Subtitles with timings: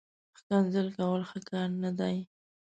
[0.39, 2.17] ښکنځل کول، ښه کار نه دئ